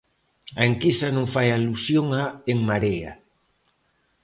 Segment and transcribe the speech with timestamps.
[0.61, 3.13] A enquisa non fai alusión a En Marea.